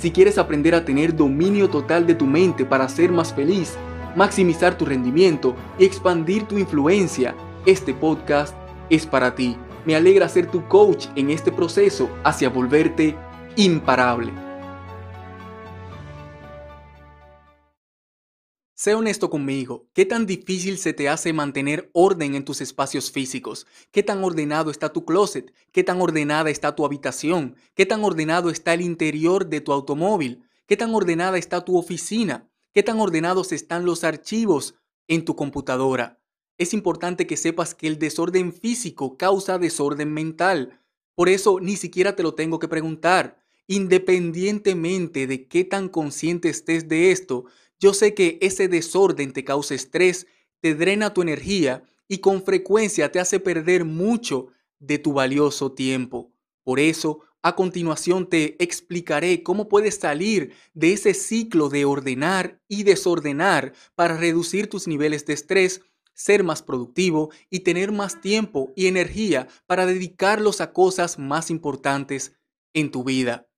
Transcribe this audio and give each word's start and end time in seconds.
Si 0.00 0.10
quieres 0.10 0.38
aprender 0.38 0.74
a 0.74 0.82
tener 0.82 1.14
dominio 1.14 1.68
total 1.68 2.06
de 2.06 2.14
tu 2.14 2.24
mente 2.24 2.64
para 2.64 2.88
ser 2.88 3.12
más 3.12 3.34
feliz, 3.34 3.76
maximizar 4.16 4.78
tu 4.78 4.86
rendimiento 4.86 5.54
y 5.78 5.84
expandir 5.84 6.44
tu 6.44 6.56
influencia, 6.56 7.34
este 7.66 7.92
podcast 7.92 8.56
es 8.88 9.04
para 9.04 9.34
ti. 9.34 9.58
Me 9.84 9.94
alegra 9.94 10.26
ser 10.26 10.46
tu 10.46 10.66
coach 10.68 11.08
en 11.16 11.28
este 11.28 11.52
proceso 11.52 12.08
hacia 12.24 12.48
volverte 12.48 13.14
imparable. 13.56 14.32
Sé 18.80 18.94
honesto 18.94 19.28
conmigo, 19.28 19.90
¿qué 19.92 20.06
tan 20.06 20.24
difícil 20.24 20.78
se 20.78 20.94
te 20.94 21.10
hace 21.10 21.34
mantener 21.34 21.90
orden 21.92 22.34
en 22.34 22.46
tus 22.46 22.62
espacios 22.62 23.10
físicos? 23.10 23.66
¿Qué 23.90 24.02
tan 24.02 24.24
ordenado 24.24 24.70
está 24.70 24.90
tu 24.90 25.04
closet? 25.04 25.52
¿Qué 25.70 25.84
tan 25.84 26.00
ordenada 26.00 26.48
está 26.48 26.74
tu 26.74 26.86
habitación? 26.86 27.56
¿Qué 27.74 27.84
tan 27.84 28.02
ordenado 28.02 28.48
está 28.48 28.72
el 28.72 28.80
interior 28.80 29.50
de 29.50 29.60
tu 29.60 29.72
automóvil? 29.72 30.44
¿Qué 30.66 30.78
tan 30.78 30.94
ordenada 30.94 31.36
está 31.36 31.62
tu 31.62 31.76
oficina? 31.76 32.48
¿Qué 32.72 32.82
tan 32.82 32.98
ordenados 33.00 33.52
están 33.52 33.84
los 33.84 34.02
archivos 34.02 34.76
en 35.08 35.26
tu 35.26 35.36
computadora? 35.36 36.18
Es 36.56 36.72
importante 36.72 37.26
que 37.26 37.36
sepas 37.36 37.74
que 37.74 37.86
el 37.86 37.98
desorden 37.98 38.50
físico 38.50 39.18
causa 39.18 39.58
desorden 39.58 40.14
mental. 40.14 40.80
Por 41.14 41.28
eso 41.28 41.60
ni 41.60 41.76
siquiera 41.76 42.16
te 42.16 42.22
lo 42.22 42.32
tengo 42.32 42.58
que 42.58 42.68
preguntar. 42.68 43.44
Independientemente 43.66 45.26
de 45.26 45.48
qué 45.48 45.64
tan 45.64 45.90
consciente 45.90 46.48
estés 46.48 46.88
de 46.88 47.12
esto, 47.12 47.44
yo 47.80 47.94
sé 47.94 48.14
que 48.14 48.38
ese 48.42 48.68
desorden 48.68 49.32
te 49.32 49.42
causa 49.42 49.74
estrés, 49.74 50.26
te 50.60 50.74
drena 50.74 51.14
tu 51.14 51.22
energía 51.22 51.82
y 52.06 52.18
con 52.18 52.44
frecuencia 52.44 53.10
te 53.10 53.18
hace 53.18 53.40
perder 53.40 53.84
mucho 53.84 54.48
de 54.78 54.98
tu 54.98 55.14
valioso 55.14 55.72
tiempo. 55.72 56.30
Por 56.62 56.78
eso, 56.78 57.20
a 57.42 57.56
continuación 57.56 58.28
te 58.28 58.62
explicaré 58.62 59.42
cómo 59.42 59.68
puedes 59.68 59.96
salir 59.96 60.52
de 60.74 60.92
ese 60.92 61.14
ciclo 61.14 61.70
de 61.70 61.86
ordenar 61.86 62.60
y 62.68 62.82
desordenar 62.82 63.72
para 63.94 64.16
reducir 64.16 64.68
tus 64.68 64.86
niveles 64.86 65.24
de 65.24 65.32
estrés, 65.32 65.80
ser 66.12 66.44
más 66.44 66.62
productivo 66.62 67.30
y 67.48 67.60
tener 67.60 67.92
más 67.92 68.20
tiempo 68.20 68.72
y 68.76 68.88
energía 68.88 69.48
para 69.66 69.86
dedicarlos 69.86 70.60
a 70.60 70.74
cosas 70.74 71.18
más 71.18 71.50
importantes 71.50 72.34
en 72.74 72.90
tu 72.90 73.04
vida. 73.04 73.49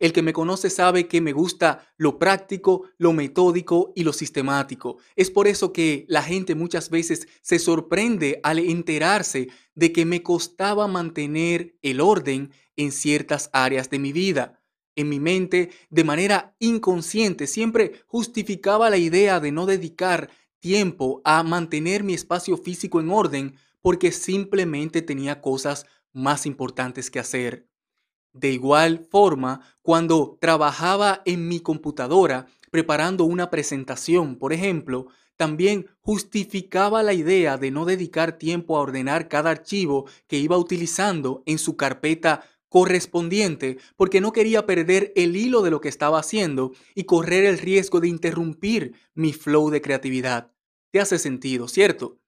El 0.00 0.14
que 0.14 0.22
me 0.22 0.32
conoce 0.32 0.70
sabe 0.70 1.06
que 1.06 1.20
me 1.20 1.32
gusta 1.32 1.86
lo 1.98 2.18
práctico, 2.18 2.88
lo 2.96 3.12
metódico 3.12 3.92
y 3.94 4.02
lo 4.02 4.14
sistemático. 4.14 4.96
Es 5.14 5.30
por 5.30 5.46
eso 5.46 5.74
que 5.74 6.06
la 6.08 6.22
gente 6.22 6.54
muchas 6.54 6.88
veces 6.88 7.28
se 7.42 7.58
sorprende 7.58 8.40
al 8.42 8.58
enterarse 8.58 9.48
de 9.74 9.92
que 9.92 10.06
me 10.06 10.22
costaba 10.22 10.88
mantener 10.88 11.76
el 11.82 12.00
orden 12.00 12.50
en 12.76 12.92
ciertas 12.92 13.50
áreas 13.52 13.90
de 13.90 13.98
mi 13.98 14.12
vida. 14.12 14.62
En 14.96 15.10
mi 15.10 15.20
mente, 15.20 15.70
de 15.90 16.04
manera 16.04 16.56
inconsciente, 16.58 17.46
siempre 17.46 18.00
justificaba 18.06 18.88
la 18.88 18.96
idea 18.96 19.38
de 19.38 19.52
no 19.52 19.66
dedicar 19.66 20.30
tiempo 20.60 21.20
a 21.24 21.42
mantener 21.42 22.04
mi 22.04 22.14
espacio 22.14 22.56
físico 22.56 23.00
en 23.00 23.10
orden 23.10 23.56
porque 23.82 24.12
simplemente 24.12 25.02
tenía 25.02 25.42
cosas 25.42 25.84
más 26.12 26.46
importantes 26.46 27.10
que 27.10 27.18
hacer. 27.18 27.69
De 28.32 28.50
igual 28.52 29.06
forma, 29.10 29.60
cuando 29.82 30.38
trabajaba 30.40 31.22
en 31.24 31.48
mi 31.48 31.60
computadora 31.60 32.46
preparando 32.70 33.24
una 33.24 33.50
presentación, 33.50 34.36
por 34.36 34.52
ejemplo, 34.52 35.08
también 35.36 35.86
justificaba 36.00 37.02
la 37.02 37.14
idea 37.14 37.56
de 37.56 37.70
no 37.70 37.84
dedicar 37.84 38.38
tiempo 38.38 38.76
a 38.76 38.80
ordenar 38.80 39.28
cada 39.28 39.50
archivo 39.50 40.06
que 40.28 40.36
iba 40.36 40.58
utilizando 40.58 41.42
en 41.46 41.58
su 41.58 41.76
carpeta 41.76 42.44
correspondiente 42.68 43.78
porque 43.96 44.20
no 44.20 44.32
quería 44.32 44.64
perder 44.64 45.12
el 45.16 45.36
hilo 45.36 45.62
de 45.62 45.70
lo 45.70 45.80
que 45.80 45.88
estaba 45.88 46.20
haciendo 46.20 46.72
y 46.94 47.04
correr 47.04 47.44
el 47.44 47.58
riesgo 47.58 48.00
de 48.00 48.08
interrumpir 48.08 48.94
mi 49.14 49.32
flow 49.32 49.70
de 49.70 49.82
creatividad. 49.82 50.52
¿Te 50.92 51.00
hace 51.00 51.18
sentido, 51.18 51.68
cierto? 51.68 52.20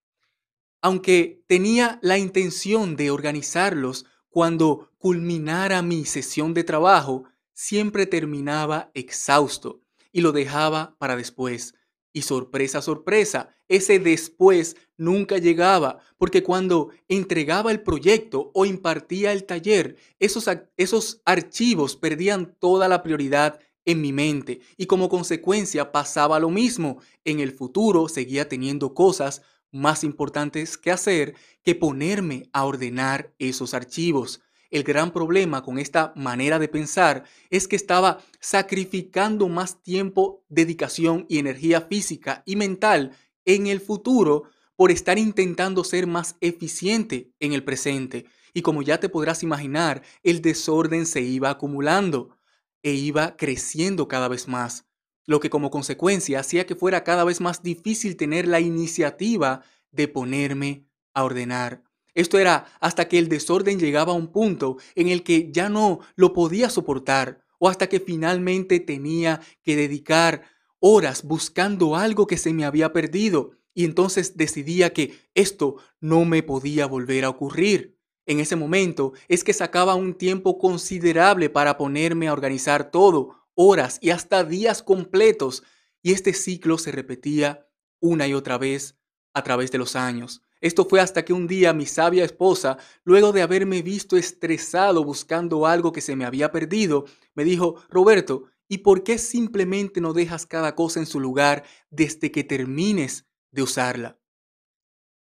Aunque 0.80 1.44
tenía 1.46 2.00
la 2.02 2.18
intención 2.18 2.96
de 2.96 3.10
organizarlos 3.10 4.04
cuando 4.32 4.90
culminara 4.98 5.82
mi 5.82 6.06
sesión 6.06 6.54
de 6.54 6.64
trabajo, 6.64 7.24
siempre 7.52 8.06
terminaba 8.06 8.90
exhausto 8.94 9.82
y 10.10 10.22
lo 10.22 10.32
dejaba 10.32 10.96
para 10.98 11.16
después. 11.16 11.74
Y 12.14 12.22
sorpresa, 12.22 12.82
sorpresa, 12.82 13.54
ese 13.68 13.98
después 13.98 14.76
nunca 14.96 15.36
llegaba, 15.36 15.98
porque 16.16 16.42
cuando 16.42 16.90
entregaba 17.08 17.70
el 17.70 17.82
proyecto 17.82 18.50
o 18.54 18.64
impartía 18.64 19.32
el 19.32 19.44
taller, 19.44 19.96
esos, 20.18 20.48
esos 20.76 21.20
archivos 21.26 21.96
perdían 21.96 22.56
toda 22.58 22.88
la 22.88 23.02
prioridad 23.02 23.60
en 23.84 24.00
mi 24.00 24.12
mente 24.12 24.60
y 24.76 24.86
como 24.86 25.08
consecuencia 25.08 25.92
pasaba 25.92 26.40
lo 26.40 26.48
mismo. 26.48 26.98
En 27.24 27.40
el 27.40 27.52
futuro 27.52 28.08
seguía 28.08 28.48
teniendo 28.48 28.94
cosas 28.94 29.42
más 29.72 30.04
importantes 30.04 30.78
que 30.78 30.90
hacer 30.90 31.34
que 31.64 31.74
ponerme 31.74 32.48
a 32.52 32.64
ordenar 32.64 33.34
esos 33.38 33.74
archivos. 33.74 34.42
El 34.70 34.84
gran 34.84 35.12
problema 35.12 35.62
con 35.62 35.78
esta 35.78 36.12
manera 36.16 36.58
de 36.58 36.68
pensar 36.68 37.24
es 37.50 37.66
que 37.66 37.76
estaba 37.76 38.22
sacrificando 38.40 39.48
más 39.48 39.82
tiempo, 39.82 40.44
dedicación 40.48 41.26
y 41.28 41.38
energía 41.38 41.82
física 41.82 42.42
y 42.46 42.56
mental 42.56 43.16
en 43.44 43.66
el 43.66 43.80
futuro 43.80 44.44
por 44.76 44.90
estar 44.90 45.18
intentando 45.18 45.84
ser 45.84 46.06
más 46.06 46.36
eficiente 46.40 47.32
en 47.40 47.52
el 47.52 47.64
presente. 47.64 48.26
Y 48.54 48.62
como 48.62 48.82
ya 48.82 49.00
te 49.00 49.08
podrás 49.08 49.42
imaginar, 49.42 50.02
el 50.22 50.40
desorden 50.40 51.06
se 51.06 51.20
iba 51.22 51.50
acumulando 51.50 52.36
e 52.82 52.92
iba 52.92 53.36
creciendo 53.36 54.08
cada 54.08 54.28
vez 54.28 54.48
más 54.48 54.86
lo 55.26 55.40
que 55.40 55.50
como 55.50 55.70
consecuencia 55.70 56.40
hacía 56.40 56.66
que 56.66 56.74
fuera 56.74 57.04
cada 57.04 57.24
vez 57.24 57.40
más 57.40 57.62
difícil 57.62 58.16
tener 58.16 58.46
la 58.46 58.60
iniciativa 58.60 59.62
de 59.90 60.08
ponerme 60.08 60.86
a 61.14 61.24
ordenar. 61.24 61.82
Esto 62.14 62.38
era 62.38 62.66
hasta 62.80 63.08
que 63.08 63.18
el 63.18 63.28
desorden 63.28 63.78
llegaba 63.78 64.12
a 64.12 64.16
un 64.16 64.28
punto 64.28 64.76
en 64.94 65.08
el 65.08 65.22
que 65.22 65.50
ya 65.50 65.68
no 65.68 66.00
lo 66.14 66.32
podía 66.32 66.68
soportar 66.68 67.42
o 67.58 67.68
hasta 67.68 67.88
que 67.88 68.00
finalmente 68.00 68.80
tenía 68.80 69.40
que 69.62 69.76
dedicar 69.76 70.42
horas 70.80 71.22
buscando 71.22 71.96
algo 71.96 72.26
que 72.26 72.36
se 72.36 72.52
me 72.52 72.64
había 72.64 72.92
perdido 72.92 73.52
y 73.72 73.84
entonces 73.84 74.36
decidía 74.36 74.92
que 74.92 75.14
esto 75.34 75.76
no 76.00 76.24
me 76.24 76.42
podía 76.42 76.86
volver 76.86 77.24
a 77.24 77.30
ocurrir. 77.30 77.96
En 78.26 78.40
ese 78.40 78.56
momento 78.56 79.12
es 79.28 79.42
que 79.42 79.52
sacaba 79.52 79.94
un 79.94 80.14
tiempo 80.14 80.58
considerable 80.58 81.50
para 81.50 81.78
ponerme 81.78 82.28
a 82.28 82.32
organizar 82.32 82.90
todo 82.90 83.41
horas 83.54 83.98
y 84.00 84.10
hasta 84.10 84.44
días 84.44 84.82
completos, 84.82 85.62
y 86.02 86.12
este 86.12 86.32
ciclo 86.32 86.78
se 86.78 86.92
repetía 86.92 87.68
una 88.00 88.26
y 88.26 88.34
otra 88.34 88.58
vez 88.58 88.98
a 89.34 89.42
través 89.42 89.70
de 89.70 89.78
los 89.78 89.96
años. 89.96 90.42
Esto 90.60 90.84
fue 90.84 91.00
hasta 91.00 91.24
que 91.24 91.32
un 91.32 91.48
día 91.48 91.72
mi 91.72 91.86
sabia 91.86 92.24
esposa, 92.24 92.78
luego 93.04 93.32
de 93.32 93.42
haberme 93.42 93.82
visto 93.82 94.16
estresado 94.16 95.04
buscando 95.04 95.66
algo 95.66 95.92
que 95.92 96.00
se 96.00 96.14
me 96.14 96.24
había 96.24 96.52
perdido, 96.52 97.04
me 97.34 97.44
dijo, 97.44 97.82
Roberto, 97.88 98.44
¿y 98.68 98.78
por 98.78 99.02
qué 99.02 99.18
simplemente 99.18 100.00
no 100.00 100.12
dejas 100.12 100.46
cada 100.46 100.74
cosa 100.76 101.00
en 101.00 101.06
su 101.06 101.18
lugar 101.18 101.64
desde 101.90 102.30
que 102.30 102.44
termines 102.44 103.26
de 103.50 103.62
usarla? 103.62 104.18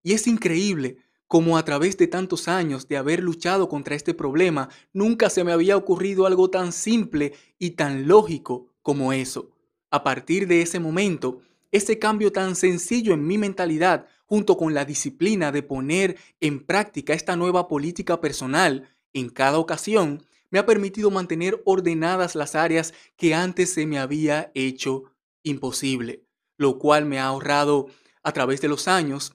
Y 0.05 0.13
es 0.13 0.27
increíble 0.29 1.04
como 1.35 1.59
a 1.59 1.65
través 1.65 1.97
de 1.97 2.07
tantos 2.07 2.47
años 2.47 2.87
de 2.87 2.97
haber 2.97 3.21
luchado 3.21 3.69
contra 3.69 3.97
este 3.97 4.15
problema, 4.15 4.69
nunca 4.93 5.29
se 5.29 5.43
me 5.43 5.51
había 5.51 5.77
ocurrido 5.77 6.27
algo 6.27 6.49
tan 6.49 6.71
simple 6.71 7.33
y 7.59 7.71
tan 7.71 8.07
lógico 8.07 8.69
como 8.83 9.13
eso. 9.13 9.51
A 9.91 10.05
partir 10.05 10.47
de 10.47 10.63
ese 10.63 10.79
momento, 10.79 11.41
ese 11.73 11.99
cambio 11.99 12.31
tan 12.31 12.55
sencillo 12.55 13.15
en 13.15 13.27
mi 13.27 13.37
mentalidad, 13.37 14.07
junto 14.27 14.57
con 14.57 14.75
la 14.75 14.85
disciplina 14.85 15.51
de 15.51 15.65
poner 15.65 16.17
en 16.39 16.65
práctica 16.65 17.15
esta 17.15 17.35
nueva 17.35 17.67
política 17.67 18.21
personal 18.21 18.95
en 19.13 19.29
cada 19.29 19.59
ocasión, 19.59 20.23
me 20.51 20.61
ha 20.61 20.67
permitido 20.67 21.11
mantener 21.11 21.61
ordenadas 21.65 22.37
las 22.37 22.55
áreas 22.55 22.95
que 23.17 23.35
antes 23.35 23.73
se 23.73 23.87
me 23.87 23.99
había 23.99 24.53
hecho 24.55 25.03
imposible, 25.43 26.29
lo 26.59 26.79
cual 26.79 27.07
me 27.07 27.19
ha 27.19 27.25
ahorrado 27.25 27.89
a 28.23 28.31
través 28.31 28.61
de 28.61 28.69
los 28.69 28.87
años 28.87 29.35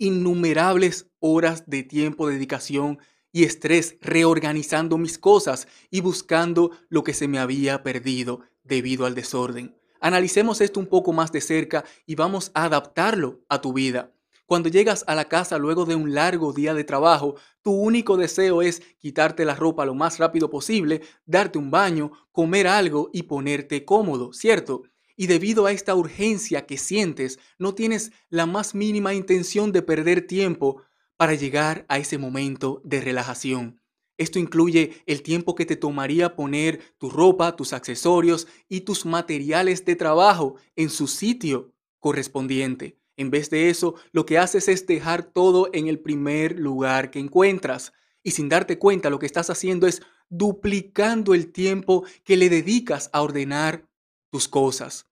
innumerables 0.00 1.06
horas 1.20 1.64
de 1.68 1.84
tiempo, 1.84 2.26
dedicación 2.26 2.98
y 3.32 3.44
estrés 3.44 3.96
reorganizando 4.00 4.98
mis 4.98 5.18
cosas 5.18 5.68
y 5.90 6.00
buscando 6.00 6.72
lo 6.88 7.04
que 7.04 7.14
se 7.14 7.28
me 7.28 7.38
había 7.38 7.84
perdido 7.84 8.40
debido 8.64 9.06
al 9.06 9.14
desorden. 9.14 9.76
Analicemos 10.00 10.62
esto 10.62 10.80
un 10.80 10.86
poco 10.86 11.12
más 11.12 11.30
de 11.30 11.42
cerca 11.42 11.84
y 12.06 12.14
vamos 12.14 12.50
a 12.54 12.64
adaptarlo 12.64 13.42
a 13.50 13.60
tu 13.60 13.74
vida. 13.74 14.10
Cuando 14.46 14.70
llegas 14.70 15.04
a 15.06 15.14
la 15.14 15.26
casa 15.26 15.58
luego 15.58 15.84
de 15.84 15.94
un 15.94 16.14
largo 16.14 16.52
día 16.52 16.72
de 16.74 16.82
trabajo, 16.82 17.36
tu 17.62 17.72
único 17.72 18.16
deseo 18.16 18.62
es 18.62 18.82
quitarte 18.98 19.44
la 19.44 19.54
ropa 19.54 19.84
lo 19.84 19.94
más 19.94 20.18
rápido 20.18 20.48
posible, 20.50 21.02
darte 21.26 21.58
un 21.58 21.70
baño, 21.70 22.10
comer 22.32 22.66
algo 22.66 23.10
y 23.12 23.24
ponerte 23.24 23.84
cómodo, 23.84 24.32
¿cierto? 24.32 24.82
Y 25.20 25.26
debido 25.26 25.66
a 25.66 25.72
esta 25.72 25.94
urgencia 25.94 26.64
que 26.64 26.78
sientes, 26.78 27.38
no 27.58 27.74
tienes 27.74 28.10
la 28.30 28.46
más 28.46 28.74
mínima 28.74 29.12
intención 29.12 29.70
de 29.70 29.82
perder 29.82 30.26
tiempo 30.26 30.80
para 31.18 31.34
llegar 31.34 31.84
a 31.90 31.98
ese 31.98 32.16
momento 32.16 32.80
de 32.84 33.02
relajación. 33.02 33.82
Esto 34.16 34.38
incluye 34.38 35.02
el 35.04 35.20
tiempo 35.22 35.54
que 35.54 35.66
te 35.66 35.76
tomaría 35.76 36.36
poner 36.36 36.80
tu 36.96 37.10
ropa, 37.10 37.54
tus 37.54 37.74
accesorios 37.74 38.48
y 38.66 38.80
tus 38.80 39.04
materiales 39.04 39.84
de 39.84 39.94
trabajo 39.94 40.54
en 40.74 40.88
su 40.88 41.06
sitio 41.06 41.74
correspondiente. 41.98 42.98
En 43.18 43.30
vez 43.30 43.50
de 43.50 43.68
eso, 43.68 43.96
lo 44.12 44.24
que 44.24 44.38
haces 44.38 44.68
es 44.68 44.86
dejar 44.86 45.22
todo 45.22 45.68
en 45.74 45.86
el 45.86 45.98
primer 45.98 46.58
lugar 46.58 47.10
que 47.10 47.18
encuentras. 47.18 47.92
Y 48.22 48.30
sin 48.30 48.48
darte 48.48 48.78
cuenta, 48.78 49.10
lo 49.10 49.18
que 49.18 49.26
estás 49.26 49.50
haciendo 49.50 49.86
es 49.86 50.00
duplicando 50.30 51.34
el 51.34 51.52
tiempo 51.52 52.06
que 52.24 52.38
le 52.38 52.48
dedicas 52.48 53.10
a 53.12 53.20
ordenar 53.20 53.86
tus 54.30 54.48
cosas. 54.48 55.09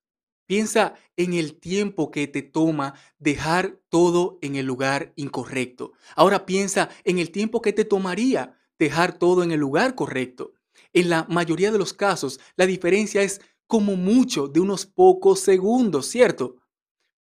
Piensa 0.49 0.95
en 1.19 1.35
el 1.35 1.61
tiempo 1.61 2.11
que 2.11 2.27
te 2.27 2.41
toma 2.41 2.95
dejar 3.19 3.83
todo 3.91 4.39
en 4.41 4.57
el 4.57 4.65
lugar 4.65 5.13
incorrecto. 5.15 5.93
Ahora 6.17 6.47
piensa 6.47 6.89
en 7.05 7.19
el 7.19 7.31
tiempo 7.31 7.61
que 7.61 7.75
te 7.75 7.85
tomaría 7.85 8.59
dejar 8.79 9.19
todo 9.19 9.43
en 9.43 9.53
el 9.53 9.61
lugar 9.61 9.95
correcto. 9.95 10.55
En 10.95 11.11
la 11.11 11.27
mayoría 11.29 11.71
de 11.71 11.77
los 11.77 11.93
casos, 11.93 12.41
la 12.57 12.65
diferencia 12.65 13.21
es 13.21 13.43
como 13.67 13.95
mucho 13.97 14.49
de 14.49 14.61
unos 14.61 14.87
pocos 14.87 15.41
segundos, 15.41 16.07
¿cierto? 16.07 16.57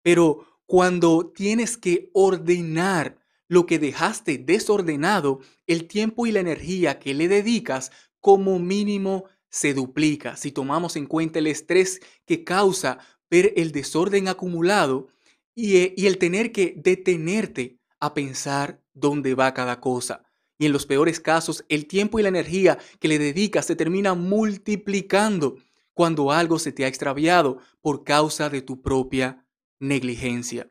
Pero 0.01 0.61
cuando 0.65 1.29
tienes 1.35 1.75
que 1.75 2.09
ordenar 2.13 3.17
lo 3.49 3.65
que 3.65 3.77
dejaste 3.77 4.37
desordenado, 4.37 5.41
el 5.65 5.89
tiempo 5.89 6.27
y 6.27 6.31
la 6.31 6.39
energía 6.39 6.97
que 6.97 7.13
le 7.13 7.27
dedicas 7.27 7.91
como 8.21 8.57
mínimo 8.57 9.25
se 9.49 9.73
duplica. 9.73 10.35
Si 10.35 10.51
tomamos 10.51 10.95
en 10.95 11.05
cuenta 11.05 11.39
el 11.39 11.47
estrés 11.47 11.99
que 12.25 12.43
causa 12.43 12.99
ver 13.29 13.53
el 13.55 13.71
desorden 13.71 14.27
acumulado 14.27 15.07
y, 15.55 15.77
eh, 15.77 15.93
y 15.97 16.07
el 16.07 16.17
tener 16.17 16.51
que 16.51 16.73
detenerte 16.77 17.79
a 17.99 18.13
pensar 18.13 18.81
dónde 18.93 19.35
va 19.35 19.53
cada 19.53 19.79
cosa. 19.79 20.23
Y 20.59 20.65
en 20.65 20.73
los 20.73 20.85
peores 20.85 21.19
casos, 21.19 21.63
el 21.69 21.87
tiempo 21.87 22.19
y 22.19 22.23
la 22.23 22.29
energía 22.29 22.79
que 22.99 23.07
le 23.07 23.19
dedicas 23.19 23.65
se 23.65 23.75
termina 23.75 24.15
multiplicando 24.15 25.57
cuando 25.93 26.31
algo 26.31 26.59
se 26.59 26.71
te 26.71 26.85
ha 26.85 26.87
extraviado 26.87 27.57
por 27.81 28.03
causa 28.03 28.49
de 28.49 28.61
tu 28.61 28.81
propia 28.81 29.45
negligencia. 29.79 30.69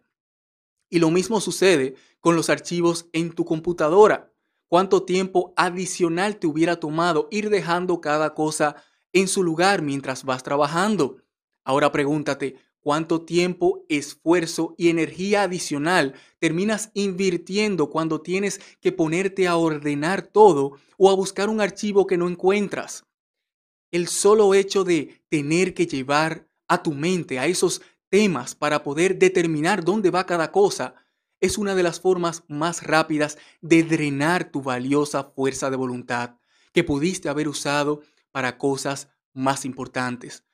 Y 0.88 0.98
lo 0.98 1.10
mismo 1.10 1.40
sucede 1.40 1.96
con 2.20 2.36
los 2.36 2.48
archivos 2.50 3.08
en 3.12 3.32
tu 3.32 3.44
computadora. 3.44 4.32
¿Cuánto 4.68 5.04
tiempo 5.04 5.52
adicional 5.56 6.38
te 6.38 6.46
hubiera 6.46 6.80
tomado 6.80 7.28
ir 7.30 7.50
dejando 7.50 8.00
cada 8.00 8.34
cosa 8.34 8.76
en 9.12 9.28
su 9.28 9.42
lugar 9.42 9.82
mientras 9.82 10.24
vas 10.24 10.42
trabajando? 10.42 11.18
Ahora 11.66 11.90
pregúntate, 11.90 12.54
¿cuánto 12.78 13.22
tiempo, 13.22 13.84
esfuerzo 13.88 14.76
y 14.78 14.88
energía 14.88 15.42
adicional 15.42 16.14
terminas 16.38 16.92
invirtiendo 16.94 17.90
cuando 17.90 18.20
tienes 18.20 18.60
que 18.80 18.92
ponerte 18.92 19.48
a 19.48 19.56
ordenar 19.56 20.22
todo 20.22 20.78
o 20.96 21.10
a 21.10 21.14
buscar 21.16 21.48
un 21.48 21.60
archivo 21.60 22.06
que 22.06 22.16
no 22.16 22.28
encuentras? 22.28 23.04
El 23.90 24.06
solo 24.06 24.54
hecho 24.54 24.84
de 24.84 25.24
tener 25.28 25.74
que 25.74 25.88
llevar 25.88 26.46
a 26.68 26.84
tu 26.84 26.92
mente 26.92 27.40
a 27.40 27.46
esos 27.46 27.82
temas 28.10 28.54
para 28.54 28.84
poder 28.84 29.18
determinar 29.18 29.82
dónde 29.84 30.10
va 30.10 30.24
cada 30.24 30.52
cosa, 30.52 30.94
es 31.40 31.58
una 31.58 31.74
de 31.74 31.82
las 31.82 31.98
formas 31.98 32.44
más 32.46 32.84
rápidas 32.84 33.38
de 33.60 33.82
drenar 33.82 34.52
tu 34.52 34.62
valiosa 34.62 35.24
fuerza 35.24 35.68
de 35.68 35.76
voluntad 35.76 36.36
que 36.72 36.84
pudiste 36.84 37.28
haber 37.28 37.48
usado 37.48 38.02
para 38.30 38.56
cosas 38.56 39.08
más 39.32 39.64
importantes. 39.64 40.45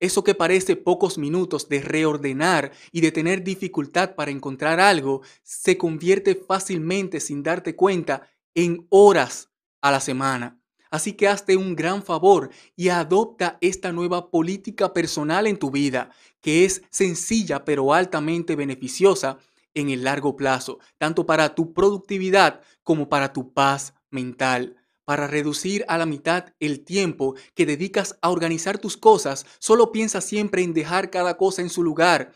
Eso 0.00 0.24
que 0.24 0.34
parece 0.34 0.76
pocos 0.76 1.18
minutos 1.18 1.68
de 1.68 1.82
reordenar 1.82 2.72
y 2.90 3.02
de 3.02 3.12
tener 3.12 3.44
dificultad 3.44 4.14
para 4.14 4.30
encontrar 4.30 4.80
algo, 4.80 5.20
se 5.42 5.76
convierte 5.76 6.34
fácilmente 6.34 7.20
sin 7.20 7.42
darte 7.42 7.76
cuenta 7.76 8.28
en 8.54 8.86
horas 8.88 9.50
a 9.82 9.90
la 9.90 10.00
semana. 10.00 10.58
Así 10.90 11.12
que 11.12 11.28
hazte 11.28 11.56
un 11.56 11.76
gran 11.76 12.02
favor 12.02 12.50
y 12.74 12.88
adopta 12.88 13.58
esta 13.60 13.92
nueva 13.92 14.30
política 14.30 14.92
personal 14.92 15.46
en 15.46 15.58
tu 15.58 15.70
vida, 15.70 16.10
que 16.40 16.64
es 16.64 16.82
sencilla 16.90 17.64
pero 17.64 17.94
altamente 17.94 18.56
beneficiosa 18.56 19.38
en 19.74 19.90
el 19.90 20.02
largo 20.02 20.34
plazo, 20.34 20.80
tanto 20.98 21.26
para 21.26 21.54
tu 21.54 21.72
productividad 21.72 22.62
como 22.82 23.08
para 23.08 23.32
tu 23.32 23.52
paz 23.52 23.94
mental. 24.10 24.79
Para 25.10 25.26
reducir 25.26 25.84
a 25.88 25.98
la 25.98 26.06
mitad 26.06 26.54
el 26.60 26.84
tiempo 26.84 27.34
que 27.56 27.66
dedicas 27.66 28.16
a 28.22 28.30
organizar 28.30 28.78
tus 28.78 28.96
cosas, 28.96 29.44
solo 29.58 29.90
piensa 29.90 30.20
siempre 30.20 30.62
en 30.62 30.72
dejar 30.72 31.10
cada 31.10 31.36
cosa 31.36 31.62
en 31.62 31.68
su 31.68 31.82
lugar, 31.82 32.30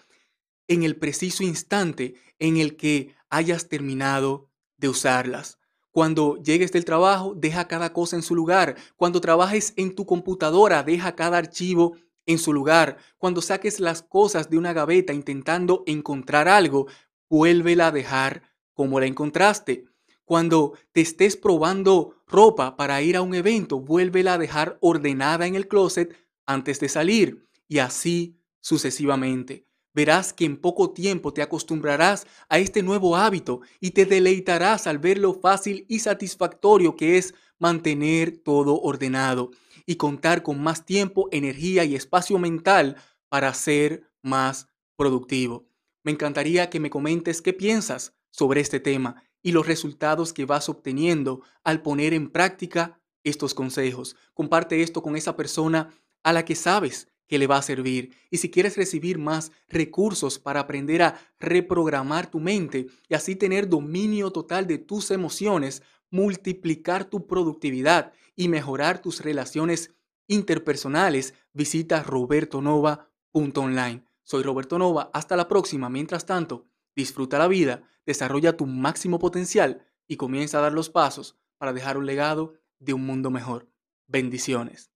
en 0.67 0.83
el 0.83 0.97
preciso 0.97 1.45
instante 1.45 2.17
en 2.41 2.57
el 2.57 2.77
que 2.77 3.15
hayas 3.31 3.69
terminado 3.69 4.51
de 4.77 4.89
usarlas. 4.89 5.61
Cuando 5.93 6.43
llegues 6.43 6.73
del 6.73 6.85
trabajo, 6.85 7.35
deja 7.37 7.69
cada 7.69 7.93
cosa 7.93 8.17
en 8.17 8.23
su 8.23 8.35
lugar. 8.35 8.75
Cuando 8.97 9.21
trabajes 9.21 9.73
en 9.77 9.95
tu 9.95 10.05
computadora, 10.05 10.83
deja 10.83 11.15
cada 11.15 11.39
archivo 11.39 11.97
en 12.27 12.39
su 12.39 12.53
lugar. 12.53 12.97
Cuando 13.19 13.41
saques 13.41 13.79
las 13.79 14.03
cosas 14.03 14.51
de 14.51 14.59
una 14.59 14.73
gaveta 14.73 15.13
intentando 15.13 15.85
encontrar 15.87 16.49
algo, 16.49 16.89
vuélvela 17.31 17.87
a 17.87 17.93
dejar 17.93 18.43
como 18.73 18.99
la 18.99 19.07
encontraste. 19.07 19.85
Cuando 20.25 20.73
te 20.93 21.01
estés 21.01 21.37
probando 21.37 22.23
ropa 22.27 22.77
para 22.77 23.03
ir 23.03 23.17
a 23.17 23.23
un 23.23 23.35
evento, 23.35 23.81
vuélvela 23.81 24.35
a 24.35 24.39
dejar 24.39 24.79
ordenada 24.81 25.47
en 25.47 25.55
el 25.55 25.69
closet 25.69 26.17
antes 26.47 26.81
de 26.81 26.89
salir. 26.89 27.47
Y 27.69 27.79
así 27.79 28.39
sucesivamente 28.61 29.67
verás 29.95 30.33
que 30.33 30.45
en 30.45 30.57
poco 30.57 30.91
tiempo 30.91 31.33
te 31.33 31.41
acostumbrarás 31.41 32.27
a 32.49 32.59
este 32.59 32.83
nuevo 32.83 33.17
hábito 33.17 33.61
y 33.81 33.93
te 33.93 34.05
deleitarás 34.05 34.87
al 34.87 34.99
ver 34.99 35.19
lo 35.19 35.35
fácil 35.35 35.87
y 35.89 36.01
satisfactorio 36.01 36.97
que 36.97 37.17
es 37.17 37.35
mantener 37.59 38.37
todo 38.37 38.81
ordenado 38.81 39.53
y 39.87 39.97
contar 39.97 40.43
con 40.43 40.61
más 40.61 40.85
tiempo, 40.85 41.29
energía 41.31 41.85
y 41.85 41.95
espacio 41.95 42.39
mental 42.39 42.97
para 43.29 43.55
ser 43.55 44.11
más 44.23 44.69
productivo. 44.97 45.69
Me 46.03 46.13
encantaría 46.13 46.69
que 46.69 46.81
me 46.81 46.91
comentes 46.91 47.41
qué 47.41 47.53
piensas 47.53 48.15
sobre 48.31 48.61
este 48.61 48.81
tema 48.81 49.23
y 49.45 49.53
los 49.53 49.69
resultados 49.69 50.33
que 50.33 50.47
vas 50.47 50.69
obteniendo 50.69 51.43
al 51.63 51.83
poner 51.83 52.15
en 52.15 52.31
práctica 52.31 52.99
estos 53.23 53.55
consejos. 53.55 54.17
Comparte 54.33 54.83
esto 54.83 55.03
con 55.03 55.15
esa 55.15 55.37
persona 55.37 55.95
a 56.25 56.33
la 56.33 56.45
que 56.45 56.57
sabes 56.57 57.07
que 57.29 57.39
le 57.39 57.47
va 57.47 57.59
a 57.59 57.63
servir. 57.63 58.17
Y 58.31 58.39
si 58.39 58.51
quieres 58.51 58.77
recibir 58.77 59.19
más 59.19 59.53
recursos 59.69 60.39
para 60.39 60.61
aprender 60.61 61.03
a 61.03 61.21
reprogramar 61.39 62.31
tu 62.31 62.41
mente 62.41 62.87
y 63.07 63.15
así 63.15 63.37
tener 63.37 63.69
dominio 63.69 64.31
total 64.31 64.67
de 64.67 64.79
tus 64.79 65.11
emociones, 65.11 65.83
multiplicar 66.11 67.05
tu 67.05 67.27
productividad 67.27 68.15
y 68.35 68.49
mejorar 68.49 69.03
tus 69.03 69.21
relaciones 69.21 69.95
interpersonales, 70.27 71.35
visita 71.53 72.03
robertonova.online. 72.03 74.05
Soy 74.23 74.43
Roberto 74.43 74.79
Nova, 74.79 75.11
hasta 75.13 75.37
la 75.37 75.49
próxima. 75.49 75.91
Mientras 75.91 76.25
tanto, 76.25 76.67
disfruta 76.95 77.39
la 77.39 77.49
vida, 77.49 77.83
desarrolla 78.07 78.57
tu 78.57 78.67
máximo 78.67 79.19
potencial 79.19 79.87
y 80.07 80.17
comienza 80.17 80.59
a 80.59 80.63
dar 80.63 80.73
los 80.73 80.91
pasos 80.91 81.39
para 81.59 81.73
dejar 81.73 81.97
un 81.97 82.07
legado 82.07 82.55
de 82.79 82.93
un 82.93 83.07
mundo 83.07 83.31
mejor. 83.31 83.69
Bendiciones. 84.07 84.91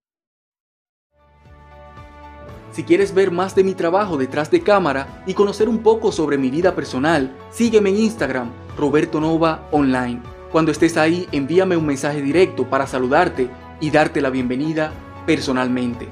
Si 2.72 2.84
quieres 2.84 3.14
ver 3.14 3.30
más 3.30 3.54
de 3.54 3.64
mi 3.64 3.74
trabajo 3.74 4.16
detrás 4.16 4.50
de 4.50 4.62
cámara 4.62 5.24
y 5.26 5.34
conocer 5.34 5.68
un 5.68 5.82
poco 5.82 6.12
sobre 6.12 6.38
mi 6.38 6.50
vida 6.50 6.74
personal, 6.74 7.34
sígueme 7.50 7.90
en 7.90 7.96
Instagram, 7.96 8.52
Roberto 8.76 9.20
Nova 9.20 9.68
Online. 9.72 10.20
Cuando 10.52 10.70
estés 10.70 10.96
ahí, 10.96 11.26
envíame 11.32 11.76
un 11.76 11.86
mensaje 11.86 12.22
directo 12.22 12.68
para 12.68 12.86
saludarte 12.86 13.50
y 13.80 13.90
darte 13.90 14.20
la 14.20 14.30
bienvenida 14.30 14.92
personalmente. 15.26 16.08